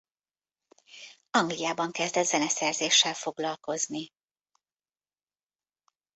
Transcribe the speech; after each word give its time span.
Angliában 1.29 1.91
kezdett 1.91 2.25
zeneszerzéssel 2.25 3.13
foglalkozni. 3.13 4.11